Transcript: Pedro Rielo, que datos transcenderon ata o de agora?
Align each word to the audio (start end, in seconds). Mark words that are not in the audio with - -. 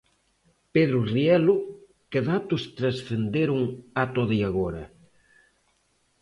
Pedro 0.73 0.99
Rielo, 1.13 1.55
que 2.11 2.19
datos 2.31 2.63
transcenderon 2.77 3.61
ata 4.03 4.17
o 4.23 4.29
de 4.31 4.39
agora? 4.49 4.83